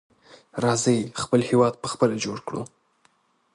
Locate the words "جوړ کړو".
2.23-2.61